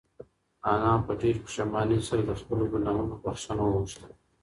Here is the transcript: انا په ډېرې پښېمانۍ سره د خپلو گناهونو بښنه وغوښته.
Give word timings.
انا 0.71 0.93
په 1.05 1.11
ډېرې 1.19 1.39
پښېمانۍ 1.45 1.99
سره 2.09 2.21
د 2.25 2.31
خپلو 2.39 2.63
گناهونو 2.73 3.15
بښنه 3.23 3.63
وغوښته. 3.65 4.07